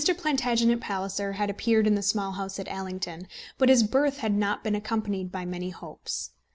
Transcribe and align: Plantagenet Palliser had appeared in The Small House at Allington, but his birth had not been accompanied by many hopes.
Plantagenet 0.17 0.81
Palliser 0.81 1.33
had 1.33 1.51
appeared 1.51 1.85
in 1.85 1.93
The 1.93 2.01
Small 2.01 2.31
House 2.31 2.57
at 2.57 2.67
Allington, 2.67 3.27
but 3.59 3.69
his 3.69 3.83
birth 3.83 4.17
had 4.17 4.33
not 4.33 4.63
been 4.63 4.73
accompanied 4.73 5.31
by 5.31 5.45
many 5.45 5.69
hopes. 5.69 6.31